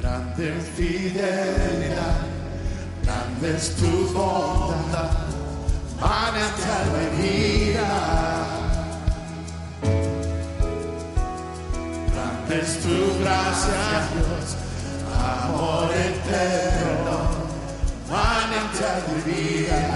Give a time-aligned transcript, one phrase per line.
[0.00, 2.20] Grande fidelidad,
[3.02, 5.01] grande es tu bondad,
[7.16, 7.90] vida.
[12.12, 14.56] Grande es tu gracia, Dios,
[15.12, 17.18] amor eterno,
[19.24, 19.94] vida.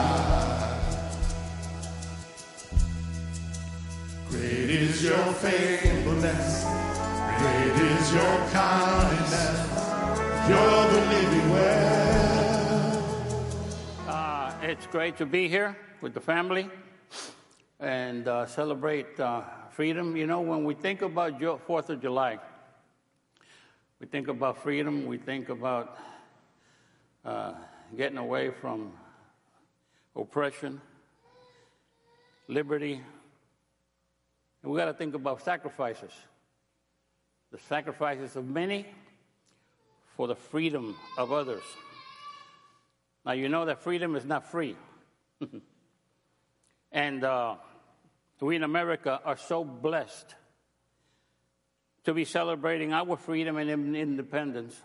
[4.30, 6.66] Great is your faithfulness,
[7.38, 9.56] great is your kindness.
[10.48, 13.02] You're the living well.
[14.06, 16.70] Uh, it's great to be here with the family
[17.80, 20.16] and uh, celebrate uh, freedom.
[20.16, 22.38] You know, when we think about Jo- Fourth of July,
[23.98, 25.06] we think about freedom.
[25.06, 25.98] We think about
[27.24, 27.54] uh,
[27.96, 28.92] getting away from
[30.14, 30.80] oppression,
[32.46, 33.00] liberty.
[34.62, 36.12] And we got to think about sacrifices.
[37.50, 38.86] The sacrifices of many
[40.16, 41.64] for the freedom of others.
[43.24, 44.76] Now, you know that freedom is not free.
[46.96, 47.56] and uh,
[48.40, 50.34] we in America are so blessed
[52.04, 54.80] to be celebrating our freedom and independence.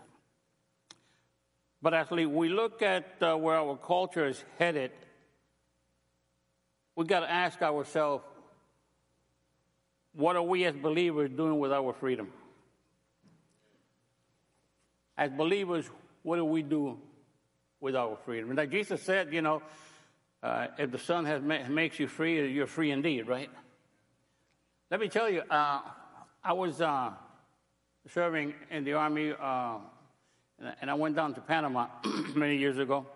[1.80, 4.90] But as we look at uh, where our culture is headed,
[6.94, 8.22] we've got to ask ourselves
[10.12, 12.28] what are we as believers doing with our freedom?
[15.16, 15.88] As believers,
[16.22, 16.98] what do we do
[17.80, 18.50] with our freedom?
[18.50, 19.62] And like Jesus said, you know,
[20.42, 23.50] uh, if the Son has ma- makes you free, you're free indeed, right?
[24.90, 25.80] Let me tell you, uh,
[26.44, 27.12] I was uh,
[28.08, 29.78] serving in the Army, uh,
[30.58, 31.86] and I- and I went down to Panama
[32.34, 33.06] many years ago.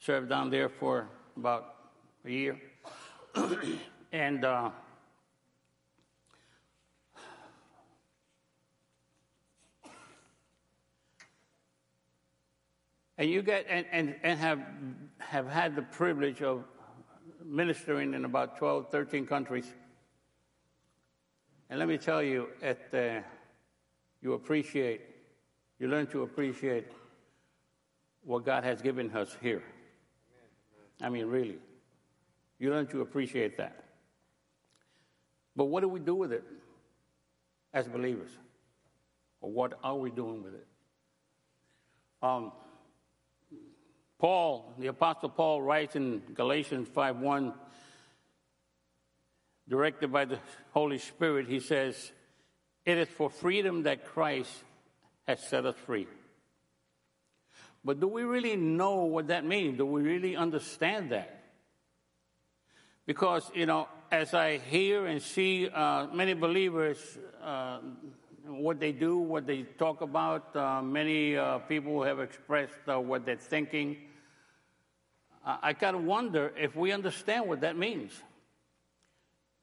[0.00, 1.74] Served down there for about
[2.24, 2.60] a year.
[4.12, 4.44] and
[13.18, 14.60] and you get and, and, and have
[15.18, 16.64] have had the privilege of
[17.44, 19.72] ministering in about 12 13 countries
[21.70, 23.20] and let me tell you at uh,
[24.22, 25.02] you appreciate
[25.78, 26.86] you learn to appreciate
[28.24, 29.62] what god has given us here
[31.00, 31.58] I mean, really.
[32.58, 33.84] You learn to appreciate that?
[35.54, 36.44] But what do we do with it
[37.72, 38.30] as believers?
[39.40, 40.66] Or what are we doing with it?
[42.22, 42.52] Um,
[44.18, 47.54] Paul, the Apostle Paul, writes in Galatians 5 1,
[49.68, 50.38] directed by the
[50.72, 52.10] Holy Spirit, he says,
[52.84, 54.50] It is for freedom that Christ
[55.26, 56.08] has set us free.
[57.84, 59.78] But do we really know what that means?
[59.78, 61.44] Do we really understand that?
[63.06, 66.98] Because, you know, as I hear and see uh, many believers,
[67.42, 67.78] uh,
[68.44, 73.24] what they do, what they talk about, uh, many uh, people have expressed uh, what
[73.24, 73.96] they're thinking.
[75.48, 78.12] I, kind of wonder if we understand what that means.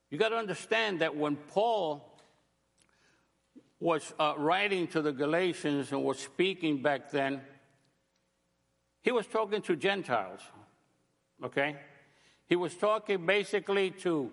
[0.10, 2.12] You got to understand that when Paul
[3.80, 7.42] was uh, writing to the Galatians and was speaking back then,
[9.04, 10.42] he was talking to Gentiles,
[11.44, 11.76] okay?
[12.48, 14.32] He was talking basically to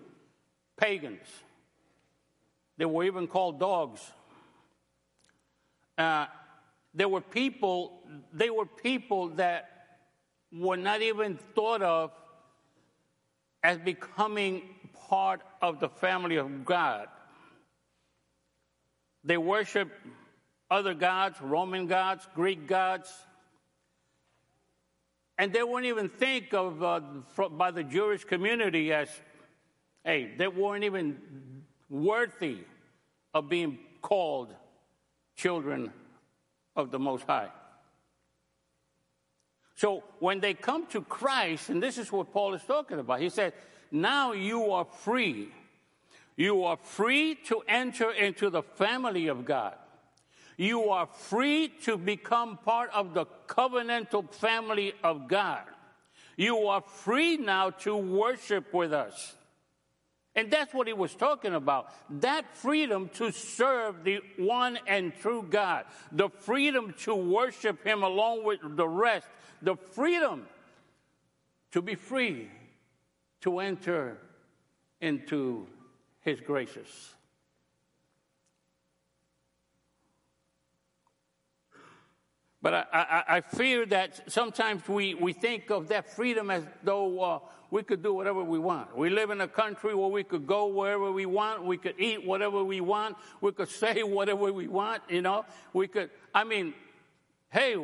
[0.75, 1.27] pagans.
[2.79, 4.01] They were even called dogs.
[5.99, 6.25] Uh,
[6.95, 8.01] there were people,
[8.33, 9.72] they were people that
[10.53, 12.11] were not even thought of
[13.63, 14.61] as becoming
[15.09, 17.07] part of the family of God.
[19.23, 19.91] They worship
[20.69, 23.11] other gods, Roman gods, Greek gods.
[25.37, 26.99] And they wouldn't even think of uh,
[27.51, 29.09] by the Jewish community as,
[30.03, 32.59] hey, they weren't even worthy
[33.33, 34.53] of being called
[35.35, 35.91] children
[36.75, 37.49] of the Most High.
[39.83, 43.27] So when they come to Christ, and this is what Paul is talking about, he
[43.27, 43.51] said,
[43.91, 45.49] Now you are free.
[46.37, 49.75] You are free to enter into the family of God.
[50.55, 55.63] You are free to become part of the covenantal family of God.
[56.37, 59.35] You are free now to worship with us.
[60.33, 61.93] And that's what he was talking about.
[62.21, 68.45] That freedom to serve the one and true God, the freedom to worship him along
[68.45, 69.27] with the rest,
[69.63, 70.45] the freedom
[71.71, 72.49] to be free
[73.41, 74.17] to enter
[75.01, 75.65] into
[76.19, 77.13] his graces.
[82.61, 87.19] But I, I, I, fear that sometimes we, we think of that freedom as though
[87.19, 87.39] uh,
[87.71, 88.95] we could do whatever we want.
[88.95, 91.65] We live in a country where we could go wherever we want.
[91.65, 93.17] We could eat whatever we want.
[93.41, 95.43] We could say whatever we want, you know.
[95.73, 96.73] We could, I mean,
[97.53, 97.77] hey,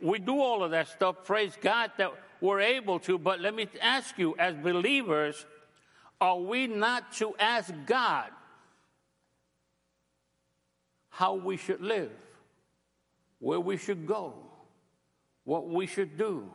[0.00, 1.24] we do all of that stuff.
[1.24, 3.18] Praise God that we're able to.
[3.18, 5.44] But let me ask you, as believers,
[6.20, 8.30] are we not to ask God
[11.08, 12.12] how we should live?
[13.44, 14.32] where we should go,
[15.44, 16.48] what we should do.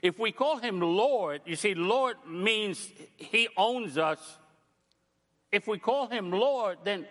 [0.00, 4.20] If we call him Lord, you see, Lord means he owns us.
[5.50, 7.06] If we call him Lord, then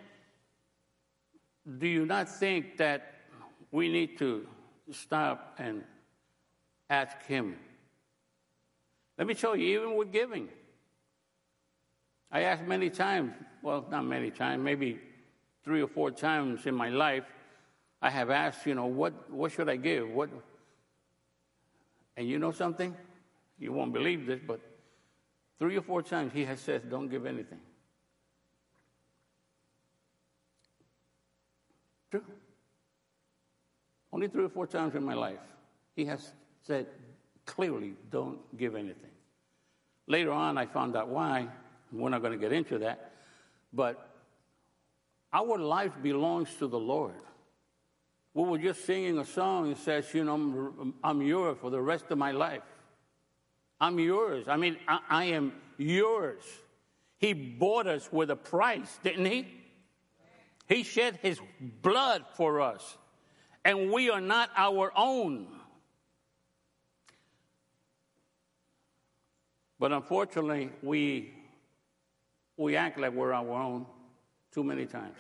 [1.79, 3.13] do you not think that
[3.72, 4.48] we need to
[4.91, 5.83] stop and
[6.89, 7.55] ask him?
[9.17, 10.49] Let me show you, even with giving.
[12.31, 14.99] I asked many times, well, not many times, maybe
[15.63, 17.25] three or four times in my life,
[18.01, 20.09] I have asked, you know, what, what should I give?
[20.09, 20.29] What?
[22.17, 22.95] And you know something?
[23.59, 24.59] You won't believe this, but
[25.59, 27.59] three or four times he has said, don't give anything.
[32.11, 32.23] True.
[34.13, 35.39] Only three or four times in my life,
[35.96, 36.86] he has said
[37.46, 39.10] clearly, don't give anything.
[40.08, 41.48] Later on, I found out why.
[41.91, 43.12] We're not going to get into that.
[43.74, 44.10] But
[45.32, 47.15] our life belongs to the Lord.
[48.36, 52.05] We were just singing a song that says, you know, I'm yours for the rest
[52.10, 52.63] of my life.
[53.82, 54.48] I'm yours.
[54.48, 56.43] I mean, I, I am yours.
[57.17, 59.48] He bought us with a price, didn't he?
[60.67, 61.39] He shed his
[61.82, 62.98] blood for us,
[63.65, 65.48] and we are not our own.
[69.79, 71.34] But unfortunately, we,
[72.58, 73.86] we act like we're our own
[74.51, 75.17] too many times.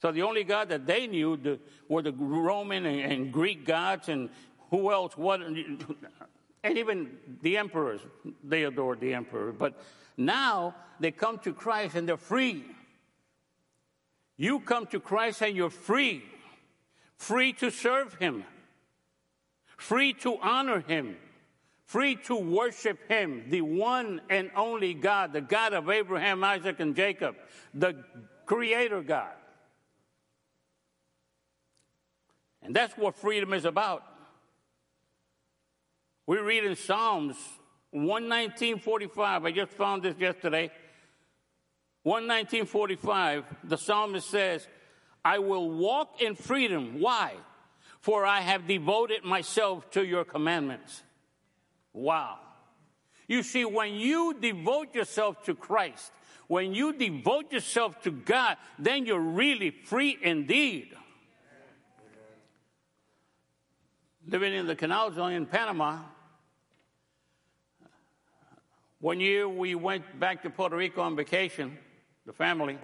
[0.00, 4.08] So the only God that they knew the, were the Roman and, and, Greek gods,
[4.08, 4.30] and
[4.70, 5.16] who else?
[5.16, 5.42] What?
[5.42, 8.00] And even the emperors,
[8.42, 9.52] they adored the emperor.
[9.52, 9.82] But
[10.16, 12.64] now they come to Christ and they're free.
[14.40, 16.24] You come to Christ and you're free,
[17.18, 18.44] free to serve Him,
[19.76, 21.18] free to honor Him,
[21.84, 26.96] free to worship Him, the one and only God, the God of Abraham, Isaac, and
[26.96, 27.36] Jacob,
[27.74, 28.02] the
[28.46, 29.34] Creator God.
[32.62, 34.04] And that's what freedom is about.
[36.26, 37.36] We read in Psalms
[37.94, 39.46] 119.45.
[39.46, 40.70] I just found this yesterday.
[42.06, 44.66] 119.45, the psalmist says,
[45.24, 47.00] I will walk in freedom.
[47.00, 47.34] Why?
[48.00, 51.02] For I have devoted myself to your commandments.
[51.92, 52.38] Wow.
[53.28, 56.10] You see, when you devote yourself to Christ,
[56.46, 60.96] when you devote yourself to God, then you're really free indeed.
[64.26, 65.98] Living in the canal zone in Panama,
[69.00, 71.78] one year we went back to Puerto Rico on vacation,
[72.26, 72.78] the family.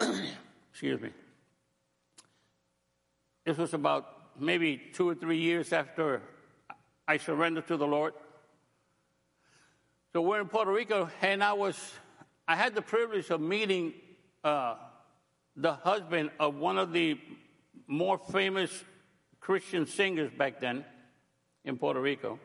[0.70, 1.10] Excuse me.
[3.44, 6.20] This was about maybe two or three years after
[7.08, 8.14] I surrendered to the Lord.
[10.12, 11.76] So we're in Puerto Rico, and I was,
[12.48, 13.94] I had the privilege of meeting
[14.42, 14.76] uh,
[15.56, 17.18] the husband of one of the
[17.86, 18.84] more famous
[19.40, 20.84] Christian singers back then
[21.64, 22.38] in Puerto Rico.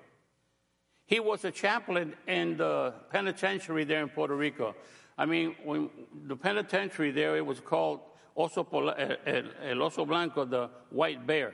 [1.05, 4.75] He was a chaplain in the penitentiary there in Puerto Rico.
[5.21, 5.91] I mean, when
[6.25, 7.99] the penitentiary there, it was called
[8.35, 11.53] Oso Pola, el, el Oso Blanco, the white bear.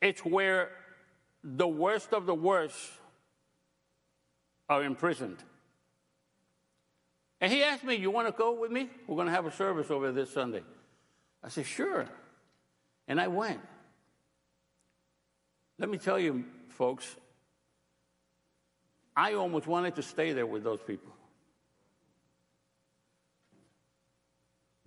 [0.00, 0.70] It's where
[1.42, 2.76] the worst of the worst
[4.68, 5.38] are imprisoned.
[7.40, 8.88] And he asked me, You want to go with me?
[9.08, 10.62] We're going to have a service over this Sunday.
[11.42, 12.06] I said, Sure.
[13.08, 13.58] And I went.
[15.80, 17.16] Let me tell you, folks,
[19.16, 21.12] I almost wanted to stay there with those people.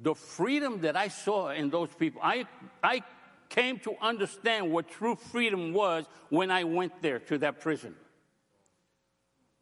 [0.03, 2.45] The freedom that I saw in those people, I,
[2.83, 3.01] I
[3.47, 7.95] came to understand what true freedom was when I went there to that prison.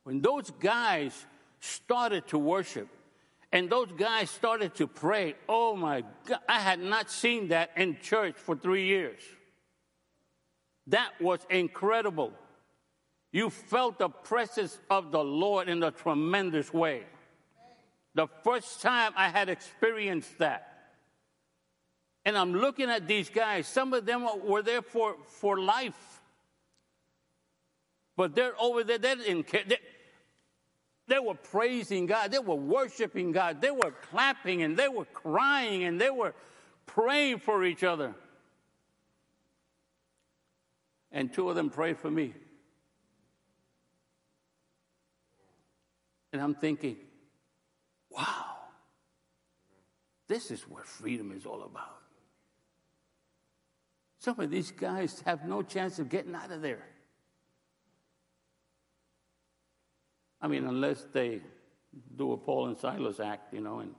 [0.03, 1.25] When those guys
[1.59, 2.87] started to worship
[3.51, 7.99] and those guys started to pray, oh my God, I had not seen that in
[8.01, 9.21] church for three years.
[10.87, 12.33] That was incredible.
[13.31, 17.03] You felt the presence of the Lord in a tremendous way.
[18.13, 20.67] The first time I had experienced that.
[22.25, 23.67] And I'm looking at these guys.
[23.67, 26.21] Some of them were there for, for life.
[28.15, 29.63] But they're over there, they didn't care.
[29.65, 29.79] They,
[31.07, 35.83] they were praising God, they were worshiping God, they were clapping and they were crying
[35.83, 36.33] and they were
[36.85, 38.13] praying for each other.
[41.11, 42.33] And two of them prayed for me.
[46.31, 46.97] And I'm thinking,
[48.15, 48.55] wow,
[50.27, 51.97] this is what freedom is all about.
[54.19, 56.85] Some of these guys have no chance of getting out of there.
[60.39, 61.41] I mean, unless they
[62.15, 63.79] do a Paul and Silas act, you know.
[63.79, 63.93] And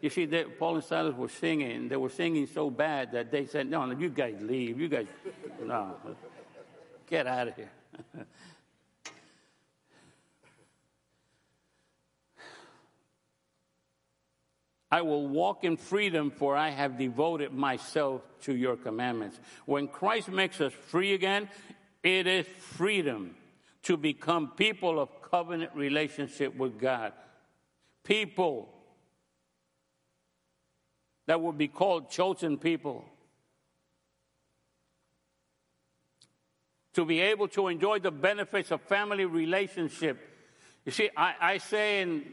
[0.00, 1.88] you see, they, Paul and Silas were singing.
[1.88, 4.80] They were singing so bad that they said, "No, no, you guys leave.
[4.80, 5.06] You guys,
[5.62, 5.96] no,
[7.06, 7.70] get out of here."
[14.90, 19.38] I will walk in freedom, for I have devoted myself to your commandments.
[19.64, 21.48] When Christ makes us free again,
[22.02, 23.36] it is freedom
[23.84, 27.12] to become people of covenant relationship with God.
[28.02, 28.68] People
[31.26, 33.04] that will be called chosen people.
[36.94, 40.18] To be able to enjoy the benefits of family relationship.
[40.84, 42.24] You see, I, I say in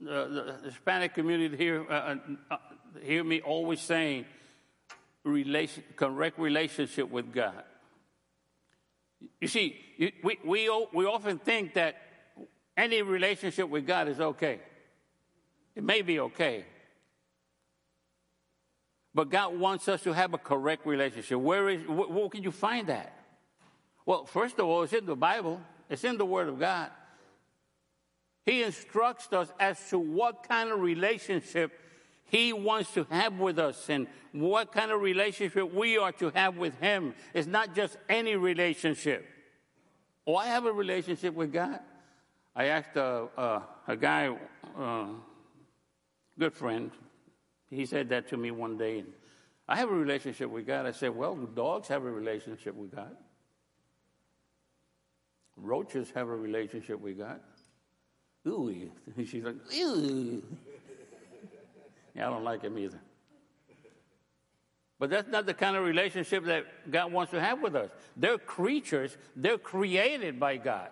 [0.00, 2.16] the, the Hispanic community here, uh, uh,
[2.50, 2.56] uh,
[3.02, 4.24] hear me always saying,
[5.24, 7.62] relation, correct relationship with God.
[9.40, 9.78] You see,
[10.22, 11.96] we, we, we often think that
[12.76, 14.60] any relationship with God is okay.
[15.74, 16.64] It may be okay.
[19.14, 21.38] But God wants us to have a correct relationship.
[21.38, 23.14] Where is, where, where can you find that?
[24.06, 26.90] Well, first of all, it's in the Bible, it's in the Word of God.
[28.50, 31.70] He instructs us as to what kind of relationship
[32.24, 36.56] He wants to have with us and what kind of relationship we are to have
[36.56, 37.14] with Him.
[37.32, 39.24] It's not just any relationship.
[40.26, 41.78] Oh, I have a relationship with God.
[42.56, 44.36] I asked a, a, a guy,
[44.76, 45.06] uh,
[46.36, 46.90] good friend,
[47.70, 48.98] he said that to me one day.
[48.98, 49.12] And
[49.68, 50.86] I have a relationship with God.
[50.86, 53.16] I said, Well, dogs have a relationship with God.
[55.56, 57.38] Roaches have a relationship with God.
[58.46, 58.90] Ooh.
[59.24, 60.42] She's like, ooh.
[62.14, 63.00] Yeah, I don't like him either.
[64.98, 67.90] But that's not the kind of relationship that God wants to have with us.
[68.16, 70.90] They're creatures, they're created by God.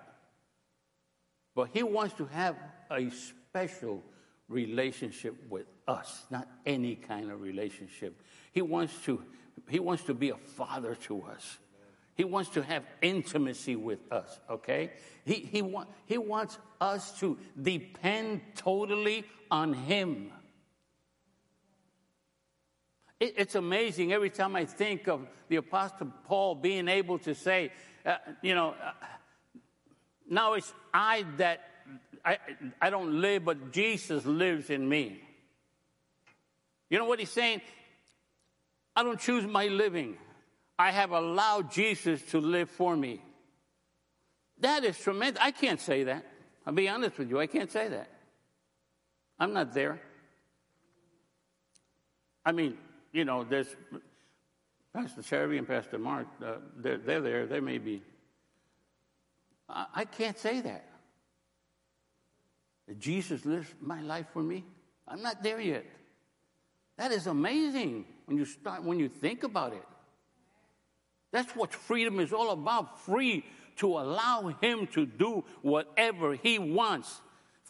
[1.54, 2.56] But He wants to have
[2.90, 4.02] a special
[4.48, 8.22] relationship with us, not any kind of relationship.
[8.52, 9.22] He wants to,
[9.68, 11.58] he wants to be a father to us.
[12.18, 14.90] He wants to have intimacy with us, okay?
[15.24, 20.32] He, he, want, he wants us to depend totally on Him.
[23.20, 27.70] It, it's amazing every time I think of the Apostle Paul being able to say,
[28.04, 28.90] uh, you know, uh,
[30.28, 31.60] now it's I that,
[32.24, 32.38] I,
[32.82, 35.22] I don't live, but Jesus lives in me.
[36.90, 37.60] You know what he's saying?
[38.96, 40.16] I don't choose my living.
[40.78, 43.20] I have allowed Jesus to live for me.
[44.60, 45.42] That is tremendous.
[45.42, 46.24] I can't say that.
[46.66, 47.40] I'll be honest with you.
[47.40, 48.08] I can't say that.
[49.38, 50.00] I'm not there.
[52.44, 52.76] I mean,
[53.12, 53.74] you know, there's
[54.92, 57.46] Pastor Sherry and Pastor Mark, uh, they're, they're, there.
[57.46, 58.02] They may be.
[59.68, 60.84] I, I can't say that.
[62.98, 64.64] Jesus lives my life for me.
[65.06, 65.84] I'm not there yet.
[66.96, 69.84] That is amazing when you start when you think about it.
[71.30, 73.44] That's what freedom is all about free
[73.76, 77.20] to allow Him to do whatever He wants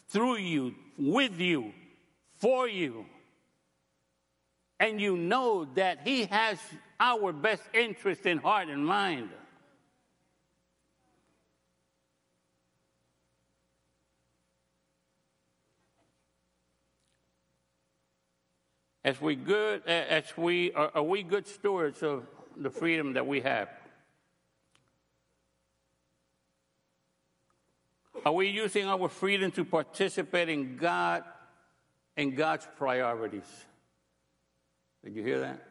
[0.07, 1.73] through you, with you,
[2.37, 3.05] for you.
[4.79, 6.57] And you know that He has
[6.99, 9.29] our best interest in heart and mind.
[19.03, 22.27] As we good, as we are, are we good stewards of
[22.59, 23.69] the freedom that we have?
[28.25, 31.23] Are we using our freedom to participate in God
[32.17, 33.49] and God's priorities?
[35.03, 35.65] Did you hear that?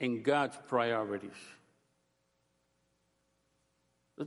[0.00, 1.30] In God's priorities.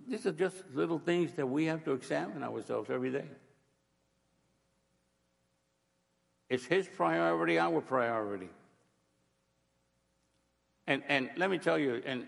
[0.07, 3.25] These are just little things that we have to examine ourselves every day.
[6.49, 8.49] Is His priority our priority?
[10.87, 12.27] And, and let me tell you, and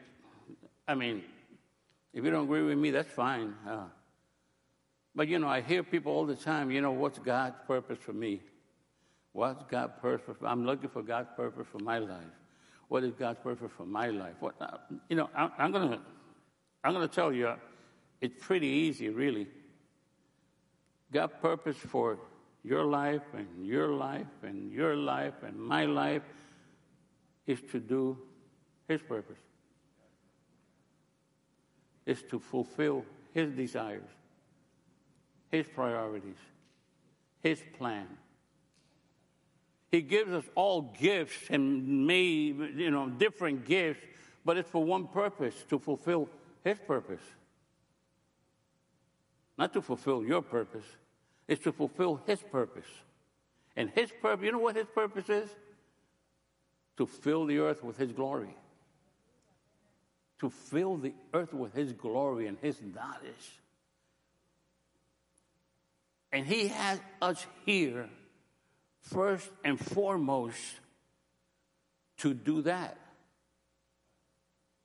[0.87, 1.23] I mean,
[2.13, 3.53] if you don't agree with me, that's fine.
[3.67, 3.85] Uh,
[5.15, 8.13] but you know, I hear people all the time, you know, what's God's purpose for
[8.13, 8.41] me?
[9.33, 10.35] What's God's purpose?
[10.39, 12.23] For, I'm looking for God's purpose for my life.
[12.87, 14.35] What is God's purpose for my life?
[14.39, 14.77] What, uh,
[15.09, 16.01] you know, I, I'm gonna,
[16.83, 17.53] I'm gonna tell you,
[18.21, 19.47] it's pretty easy, really.
[21.11, 22.17] God's purpose for
[22.63, 26.23] your life and your life and your life and my life
[27.45, 28.17] is to do
[28.87, 29.37] his purpose
[32.05, 34.09] is to fulfill His desires,
[35.51, 36.37] His priorities,
[37.43, 38.07] His plan.
[39.91, 44.05] He gives us all gifts and may, you know, different gifts,
[44.43, 46.29] but it's for one purpose to fulfill
[46.63, 47.21] His purpose.
[49.57, 50.85] Not to fulfill your purpose,
[51.47, 52.87] it's to fulfill His purpose.
[53.75, 55.49] And His purpose, you know what His purpose is?
[56.97, 58.55] To fill the earth with His glory
[60.39, 63.61] to fill the earth with His glory and His knowledge.
[66.31, 68.09] And He has us here
[69.01, 70.59] first and foremost
[72.17, 72.97] to do that.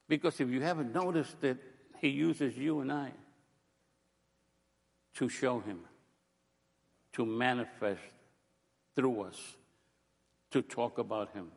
[0.09, 1.59] Because if you haven't noticed that
[2.01, 3.12] He uses you and I
[5.15, 5.81] to show Him,
[7.15, 8.01] to manifest
[8.95, 9.57] through us,
[10.51, 11.51] to talk about Him.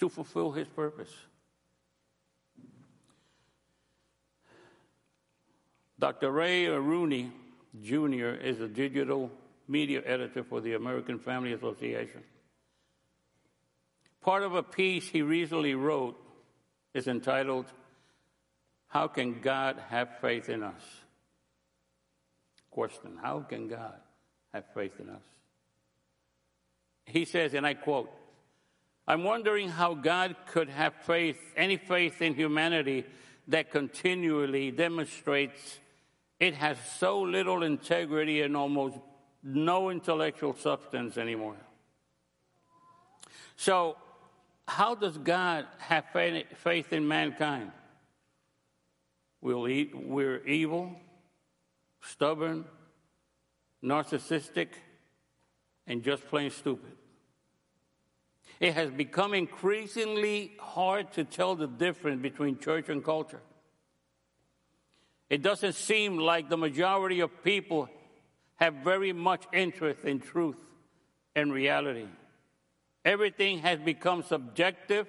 [0.00, 1.12] To fulfill his purpose.
[5.98, 6.30] Dr.
[6.30, 7.30] Ray Rooney
[7.82, 8.30] Jr.
[8.30, 9.30] is a digital
[9.68, 12.22] media editor for the American Family Association.
[14.22, 16.16] Part of a piece he recently wrote
[16.94, 17.66] is entitled,
[18.88, 20.82] How Can God Have Faith in Us?
[22.70, 23.94] Question How can God
[24.52, 25.22] have faith in us?
[27.06, 28.10] He says, and I quote,
[29.10, 33.04] I'm wondering how God could have faith, any faith in humanity
[33.48, 35.80] that continually demonstrates
[36.38, 38.98] it has so little integrity and almost
[39.42, 41.56] no intellectual substance anymore.
[43.56, 43.96] So,
[44.68, 46.04] how does God have
[46.54, 47.72] faith in mankind?
[49.40, 50.94] We'll eat, we're evil,
[52.00, 52.64] stubborn,
[53.82, 54.68] narcissistic,
[55.88, 56.99] and just plain stupid.
[58.60, 63.40] It has become increasingly hard to tell the difference between church and culture.
[65.30, 67.88] It doesn't seem like the majority of people
[68.56, 70.58] have very much interest in truth
[71.34, 72.06] and reality.
[73.02, 75.06] Everything has become subjective,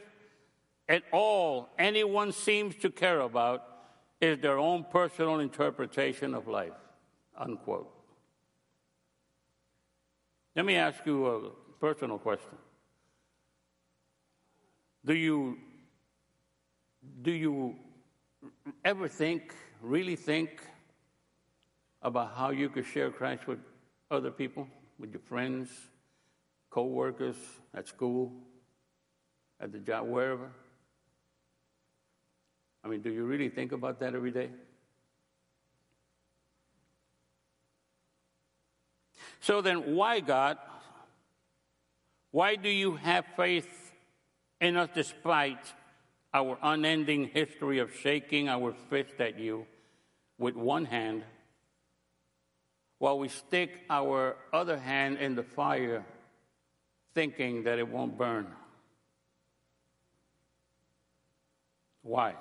[0.87, 3.67] and all anyone seems to care about
[4.21, 6.71] is their own personal interpretation of life.
[7.37, 7.91] Unquote.
[10.55, 12.57] Let me ask you a personal question.
[15.03, 15.57] Do you
[17.21, 17.75] do you
[18.85, 20.61] ever think, really think
[22.01, 23.59] about how you could share Christ with
[24.09, 24.67] other people,
[24.99, 25.69] with your friends,
[26.69, 27.35] co workers,
[27.73, 28.31] at school,
[29.59, 30.51] at the job, wherever?
[32.83, 34.49] I mean, do you really think about that every day?
[39.39, 40.57] So then, why, God?
[42.29, 43.80] Why do you have faith
[44.61, 45.73] in us despite
[46.33, 49.65] our unending history of shaking our fist at you
[50.37, 51.23] with one hand
[52.99, 56.05] while we stick our other hand in the fire
[57.13, 58.47] thinking that it won't burn?
[62.03, 62.35] Why?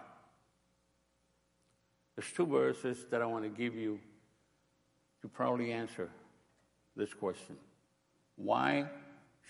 [2.14, 3.98] There's two verses that I want to give you
[5.22, 6.10] to probably answer
[6.94, 7.56] this question
[8.36, 8.86] Why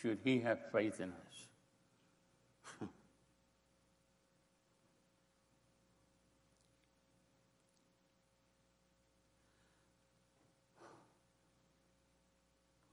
[0.01, 1.30] should he have faith in us?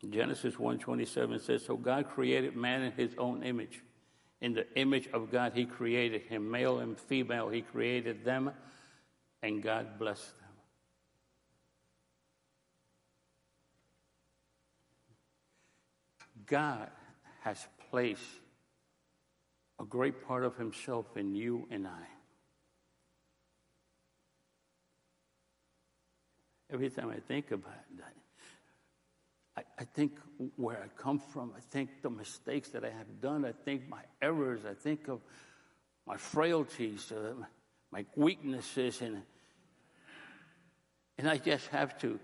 [0.10, 3.82] Genesis 1:27 says so God created man in his own image.
[4.41, 6.50] In the image of God he created him.
[6.50, 8.52] Male and female he created them
[9.41, 10.48] and God blessed them.
[16.48, 16.89] God
[17.41, 18.22] has placed
[19.80, 22.08] a great part of Himself in you and I.
[26.72, 28.13] Every time I think about that,
[29.80, 30.13] I, think
[30.56, 34.02] where I come from, I think the mistakes that I have done, I think my
[34.22, 35.22] errors, I think of
[36.06, 37.34] my frailties, uh,
[37.92, 39.22] my weaknesses, and,
[41.18, 42.20] and I just have to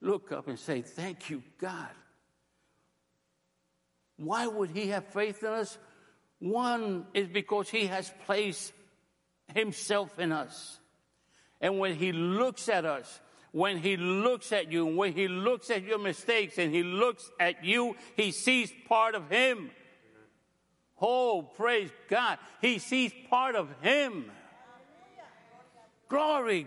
[0.00, 1.88] look up and say, Thank you, God
[4.18, 5.78] why would he have faith in us?
[6.40, 8.72] One is because he has placed
[9.54, 10.78] himself in us.
[11.60, 13.20] And when he looks at us,
[13.52, 17.64] when he looks at you, when he looks at your mistakes and he looks at
[17.64, 19.70] you, he sees part of him.
[21.00, 22.38] Oh, praise God.
[22.60, 24.30] He sees part of him.
[26.08, 26.66] Glory.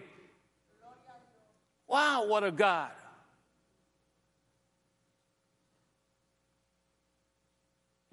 [1.88, 2.91] Wow, what a God.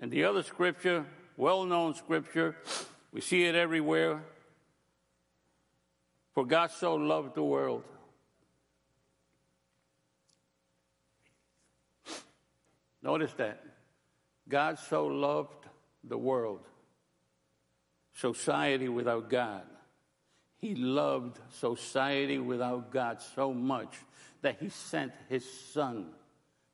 [0.01, 1.05] And the other scripture,
[1.37, 2.57] well known scripture,
[3.13, 4.23] we see it everywhere.
[6.35, 7.83] For God so loved the world.
[13.09, 13.65] Notice that.
[14.47, 15.65] God so loved
[16.05, 16.61] the world,
[18.13, 19.63] society without God.
[20.59, 23.95] He loved society without God so much
[24.43, 26.11] that he sent his son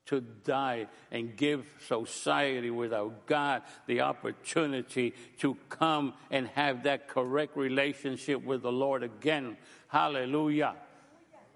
[0.07, 7.57] to die and give society without God the opportunity to come and have that correct
[7.57, 9.57] relationship with the Lord again.
[9.87, 10.75] Hallelujah.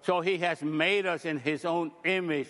[0.03, 2.47] So he has made us in his own image,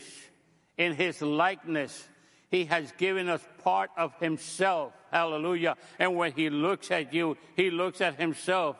[0.78, 2.08] in his likeness.
[2.50, 4.94] He has given us part of himself.
[5.12, 5.76] Hallelujah.
[6.00, 8.78] And when he looks at you, he looks at himself.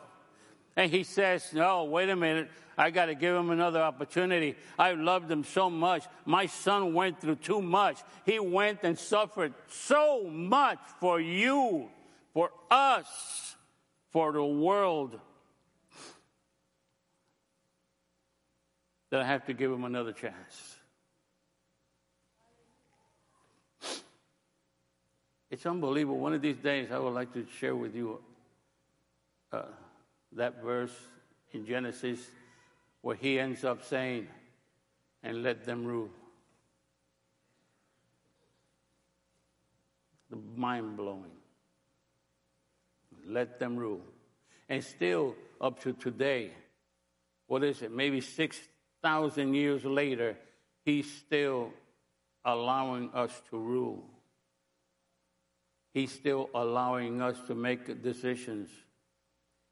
[0.76, 2.50] And he says, No, wait a minute.
[2.76, 4.56] I got to give him another opportunity.
[4.78, 6.04] I loved him so much.
[6.24, 7.98] My son went through too much.
[8.24, 11.90] He went and suffered so much for you,
[12.32, 13.56] for us,
[14.10, 15.20] for the world.
[19.10, 20.79] That I have to give him another chance.
[25.50, 26.18] It's unbelievable.
[26.18, 28.20] One of these days, I would like to share with you
[29.52, 29.62] uh,
[30.32, 30.96] that verse
[31.52, 32.20] in Genesis
[33.02, 34.28] where he ends up saying,
[35.22, 36.10] and let them rule.
[40.54, 41.32] Mind blowing.
[43.26, 44.02] Let them rule.
[44.68, 46.52] And still, up to today,
[47.48, 50.36] what is it, maybe 6,000 years later,
[50.84, 51.72] he's still
[52.44, 54.04] allowing us to rule.
[55.92, 58.70] He's still allowing us to make decisions.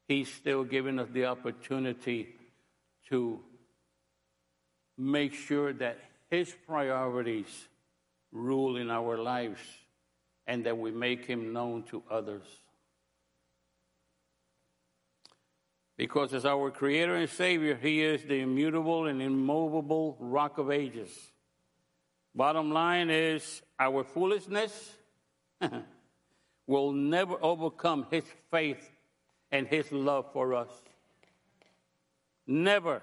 [0.07, 2.35] He's still giving us the opportunity
[3.09, 3.39] to
[4.97, 7.67] make sure that His priorities
[8.31, 9.59] rule in our lives
[10.45, 12.43] and that we make Him known to others.
[15.95, 21.09] Because as our Creator and Savior, He is the immutable and immovable rock of ages.
[22.35, 24.95] Bottom line is our foolishness
[26.69, 28.91] will never overcome His faith
[29.51, 30.69] and His love for us.
[32.45, 33.01] Never.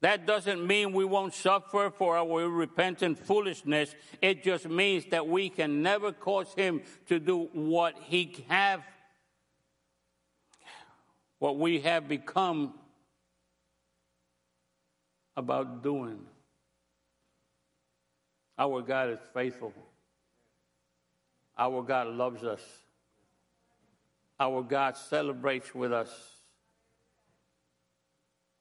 [0.00, 3.96] That doesn't mean we won't suffer for our repentant foolishness.
[4.22, 8.84] It just means that we can never cause him to do what he have
[11.40, 12.74] what we have become
[15.36, 16.18] about doing.
[18.58, 19.72] Our God is faithful.
[21.58, 22.62] Our God loves us.
[24.38, 26.10] Our God celebrates with us.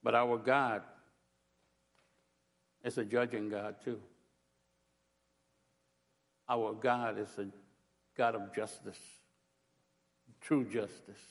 [0.01, 0.81] But our God
[2.83, 3.99] is a judging God, too.
[6.49, 7.47] Our God is a
[8.17, 8.99] God of justice,
[10.41, 11.21] true justice.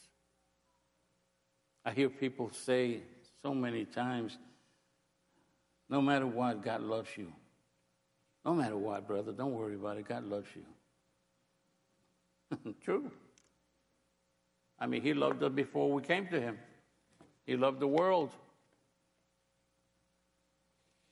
[1.85, 3.01] I hear people say
[3.43, 4.39] so many times
[5.89, 7.33] no matter what, God loves you.
[8.45, 10.09] No matter what, brother, don't worry about it.
[10.09, 10.63] God loves you.
[12.83, 13.11] True.
[14.79, 16.59] I mean, He loved us before we came to Him,
[17.47, 18.31] He loved the world.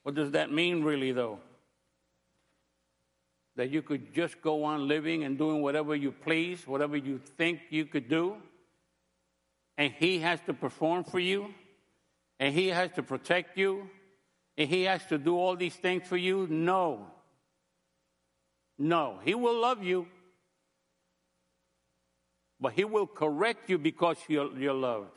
[0.03, 1.39] What does that mean, really, though?
[3.55, 7.61] That you could just go on living and doing whatever you please, whatever you think
[7.71, 8.35] you could do,
[9.77, 11.53] and He has to perform for you,
[12.39, 13.89] and He has to protect you,
[14.57, 16.45] and He has to do all these things for you?
[16.51, 17.07] No.
[18.77, 19.19] No.
[19.23, 20.07] He will love you,
[22.65, 25.11] but He will correct you because you're, you're loved.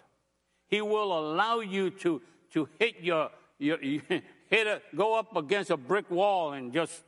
[0.66, 2.20] He will allow you to,
[2.52, 7.02] to hit your, your, hit a, go up against a brick wall and just,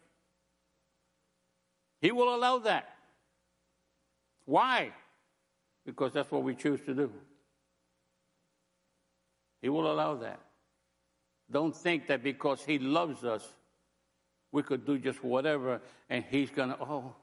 [2.01, 2.89] He will allow that.
[4.47, 4.93] Why?
[5.85, 7.13] Because that's what we choose to do.
[9.61, 10.41] He will allow that.
[11.51, 13.47] Don't think that because He loves us,
[14.53, 17.15] we could do just whatever and He's going to, oh,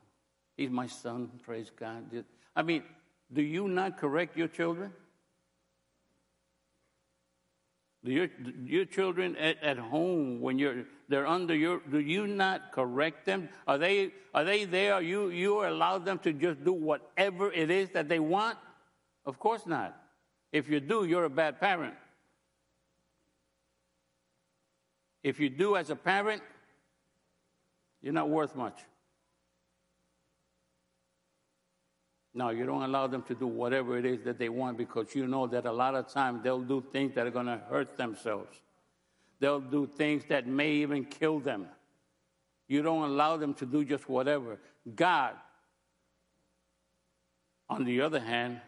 [0.56, 2.03] He's my son, praise God.
[2.56, 2.84] I mean,
[3.31, 4.91] do you not correct your children?
[8.03, 8.27] Do your,
[8.63, 13.49] your children at, at home, when you're, they're under your, do you not correct them?
[13.67, 15.01] Are they, are they there?
[15.01, 18.57] You, you allow them to just do whatever it is that they want?
[19.25, 19.99] Of course not.
[20.53, 21.95] If you do, you're a bad parent.
[25.21, 26.41] If you do as a parent,
[28.01, 28.79] you're not worth much.
[32.38, 35.26] No, you don't allow them to do whatever it is that they want because you
[35.26, 38.56] know that a lot of times they'll do things that are going to hurt themselves.
[39.39, 41.65] They'll do things that may even kill them.
[42.67, 44.60] You don't allow them to do just whatever.
[44.95, 45.34] God,
[47.71, 48.62] on the other hand,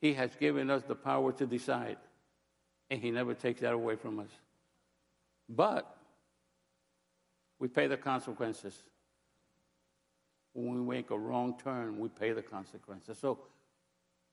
[0.00, 1.96] He has given us the power to decide,
[2.88, 4.30] and He never takes that away from us.
[5.48, 5.92] But
[7.58, 8.80] we pay the consequences
[10.56, 13.18] when we make a wrong turn, we pay the consequences.
[13.18, 13.38] So,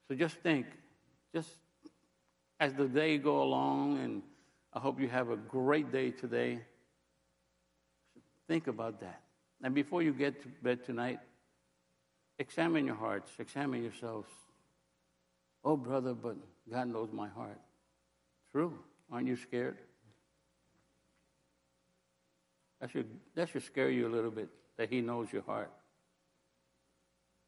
[0.08, 0.66] so just think,
[1.36, 1.50] just
[2.60, 4.22] as the day go along, and
[4.72, 6.62] I hope you have a great day today.
[8.48, 9.22] Think about that.
[9.62, 11.20] And before you get to bed tonight,
[12.40, 14.30] examine your hearts, examine yourselves.
[15.64, 16.38] Oh, brother, but
[16.72, 17.60] God knows my heart.
[18.52, 18.78] True.
[19.12, 19.78] Aren't you scared?
[22.80, 25.72] That should, that should scare you a little bit, that He knows your heart.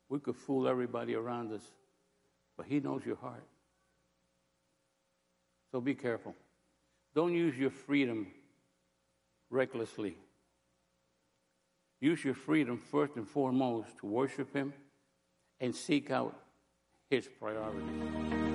[0.10, 1.64] We could fool everybody around us,
[2.58, 3.44] but He knows your heart.
[5.72, 6.36] So be careful.
[7.14, 8.28] Don't use your freedom
[9.50, 10.16] recklessly.
[12.00, 14.74] Use your freedom first and foremost to worship Him
[15.60, 16.36] and seek out
[17.10, 18.55] His priority.